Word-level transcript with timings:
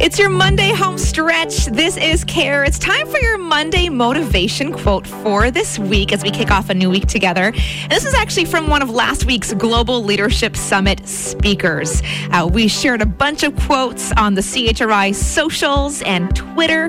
It's 0.00 0.18
your 0.18 0.30
Monday 0.30 0.72
home 0.72 0.96
stretch. 0.96 1.66
This 1.66 1.98
is 1.98 2.24
Care. 2.24 2.64
It's 2.64 2.78
time 2.78 3.06
for 3.06 3.18
your 3.18 3.36
Monday 3.36 3.90
motivation 3.90 4.72
quote 4.72 5.06
for 5.06 5.50
this 5.50 5.78
week 5.78 6.10
as 6.14 6.22
we 6.22 6.30
kick 6.30 6.50
off 6.50 6.70
a 6.70 6.74
new 6.74 6.88
week 6.88 7.06
together. 7.06 7.52
And 7.82 7.92
this 7.92 8.06
is 8.06 8.14
actually 8.14 8.46
from 8.46 8.68
one 8.68 8.80
of 8.80 8.88
last 8.88 9.26
week's 9.26 9.52
Global 9.52 10.02
Leadership 10.02 10.56
Summit 10.56 11.06
speakers. 11.06 12.02
Uh, 12.30 12.48
we 12.50 12.66
shared 12.66 13.02
a 13.02 13.06
bunch 13.06 13.42
of 13.42 13.54
quotes 13.56 14.10
on 14.12 14.36
the 14.36 14.40
CHRI 14.40 15.14
socials 15.14 16.00
and 16.00 16.34
Twitter. 16.34 16.88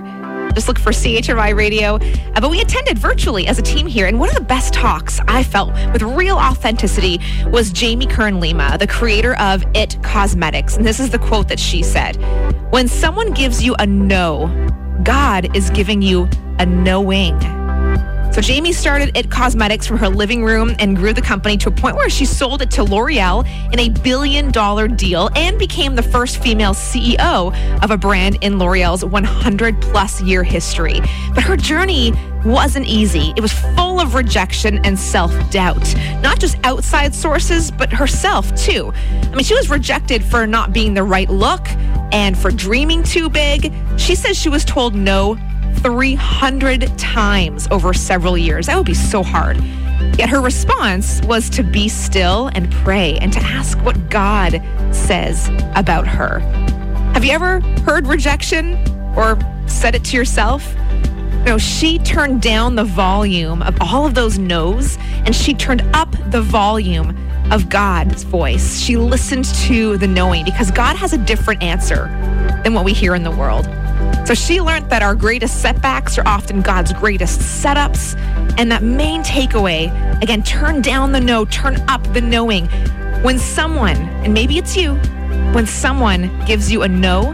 Just 0.51 0.67
look 0.67 0.79
for 0.79 0.91
CHRI 0.91 1.55
Radio. 1.55 1.95
Uh, 1.95 2.41
but 2.41 2.49
we 2.49 2.61
attended 2.61 2.97
virtually 2.97 3.47
as 3.47 3.59
a 3.59 3.61
team 3.61 3.87
here. 3.87 4.07
And 4.07 4.19
one 4.19 4.29
of 4.29 4.35
the 4.35 4.41
best 4.41 4.73
talks 4.73 5.19
I 5.27 5.43
felt 5.43 5.73
with 5.91 6.01
real 6.01 6.37
authenticity 6.37 7.19
was 7.47 7.71
Jamie 7.71 8.07
Kern 8.07 8.39
Lima, 8.39 8.77
the 8.77 8.87
creator 8.87 9.35
of 9.37 9.63
It 9.73 9.97
Cosmetics. 10.03 10.77
And 10.77 10.85
this 10.85 10.99
is 10.99 11.09
the 11.09 11.19
quote 11.19 11.47
that 11.47 11.59
she 11.59 11.83
said 11.83 12.15
When 12.71 12.87
someone 12.87 13.31
gives 13.31 13.63
you 13.63 13.75
a 13.79 13.85
no, 13.85 14.47
God 15.03 15.55
is 15.55 15.69
giving 15.71 16.01
you 16.01 16.29
a 16.59 16.65
knowing. 16.65 17.60
So 18.31 18.39
Jamie 18.39 18.71
started 18.71 19.15
It 19.17 19.29
Cosmetics 19.29 19.85
from 19.85 19.97
her 19.97 20.07
living 20.07 20.45
room 20.45 20.73
and 20.79 20.95
grew 20.95 21.11
the 21.11 21.21
company 21.21 21.57
to 21.57 21.67
a 21.67 21.71
point 21.71 21.97
where 21.97 22.09
she 22.09 22.25
sold 22.25 22.61
it 22.61 22.71
to 22.71 22.83
L'Oreal 22.83 23.45
in 23.73 23.79
a 23.79 23.89
billion 23.89 24.51
dollar 24.51 24.87
deal 24.87 25.29
and 25.35 25.59
became 25.59 25.95
the 25.95 26.01
first 26.01 26.41
female 26.41 26.73
CEO 26.73 27.53
of 27.83 27.91
a 27.91 27.97
brand 27.97 28.37
in 28.39 28.57
L'Oreal's 28.57 29.03
100 29.03 29.81
plus 29.81 30.21
year 30.21 30.43
history. 30.43 31.01
But 31.35 31.43
her 31.43 31.57
journey 31.57 32.13
wasn't 32.45 32.87
easy. 32.87 33.33
It 33.35 33.41
was 33.41 33.51
full 33.51 33.99
of 33.99 34.15
rejection 34.15 34.79
and 34.85 34.97
self 34.97 35.33
doubt. 35.51 35.93
Not 36.21 36.39
just 36.39 36.57
outside 36.63 37.13
sources, 37.13 37.69
but 37.69 37.91
herself 37.91 38.55
too. 38.55 38.93
I 39.23 39.35
mean, 39.35 39.43
she 39.43 39.55
was 39.55 39.69
rejected 39.69 40.23
for 40.23 40.47
not 40.47 40.71
being 40.71 40.93
the 40.93 41.03
right 41.03 41.29
look 41.29 41.67
and 42.13 42.37
for 42.37 42.49
dreaming 42.49 43.03
too 43.03 43.29
big. 43.29 43.73
She 43.97 44.15
says 44.15 44.37
she 44.37 44.47
was 44.47 44.63
told 44.63 44.95
no 44.95 45.37
300 45.79 46.97
times 46.97 47.67
over 47.71 47.93
several 47.93 48.37
years. 48.37 48.67
That 48.67 48.77
would 48.77 48.85
be 48.85 48.93
so 48.93 49.23
hard. 49.23 49.57
Yet 50.17 50.29
her 50.29 50.41
response 50.41 51.21
was 51.23 51.49
to 51.51 51.63
be 51.63 51.87
still 51.87 52.49
and 52.53 52.71
pray 52.71 53.17
and 53.19 53.31
to 53.33 53.39
ask 53.39 53.77
what 53.79 54.09
God 54.09 54.61
says 54.91 55.49
about 55.75 56.07
her. 56.07 56.39
Have 57.13 57.23
you 57.23 57.31
ever 57.31 57.59
heard 57.81 58.07
rejection 58.07 58.75
or 59.15 59.37
said 59.67 59.95
it 59.95 60.03
to 60.05 60.17
yourself? 60.17 60.75
No, 61.45 61.57
she 61.57 61.97
turned 61.99 62.41
down 62.41 62.75
the 62.75 62.83
volume 62.83 63.61
of 63.63 63.75
all 63.81 64.05
of 64.05 64.13
those 64.13 64.37
no's 64.37 64.97
and 65.25 65.35
she 65.35 65.53
turned 65.53 65.81
up 65.93 66.11
the 66.31 66.41
volume 66.41 67.17
of 67.51 67.67
God's 67.67 68.23
voice. 68.23 68.79
She 68.79 68.95
listened 68.95 69.45
to 69.45 69.97
the 69.97 70.07
knowing 70.07 70.45
because 70.45 70.71
God 70.71 70.95
has 70.95 71.13
a 71.13 71.17
different 71.17 71.61
answer 71.63 72.05
than 72.63 72.73
what 72.73 72.85
we 72.85 72.93
hear 72.93 73.15
in 73.15 73.23
the 73.23 73.31
world. 73.31 73.67
So 74.31 74.35
she 74.35 74.61
learned 74.61 74.89
that 74.89 75.01
our 75.01 75.13
greatest 75.13 75.61
setbacks 75.61 76.17
are 76.17 76.25
often 76.25 76.61
God's 76.61 76.93
greatest 76.93 77.41
setups. 77.41 78.17
And 78.57 78.71
that 78.71 78.81
main 78.81 79.23
takeaway 79.23 79.91
again, 80.21 80.41
turn 80.41 80.81
down 80.81 81.11
the 81.11 81.19
no, 81.19 81.43
turn 81.43 81.75
up 81.89 82.01
the 82.13 82.21
knowing. 82.21 82.67
When 83.23 83.37
someone, 83.37 83.97
and 84.23 84.33
maybe 84.33 84.57
it's 84.57 84.77
you, 84.77 84.93
when 85.51 85.67
someone 85.67 86.29
gives 86.45 86.71
you 86.71 86.83
a 86.83 86.87
no, 86.87 87.33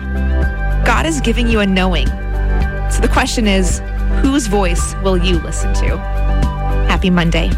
God 0.87 1.05
is 1.05 1.21
giving 1.21 1.47
you 1.47 1.59
a 1.59 1.67
knowing. 1.67 2.07
So 2.89 2.99
the 2.99 3.09
question 3.13 3.45
is, 3.45 3.79
whose 4.23 4.47
voice 4.47 4.95
will 5.03 5.17
you 5.17 5.37
listen 5.37 5.75
to? 5.75 5.97
Happy 6.89 7.11
Monday. 7.11 7.51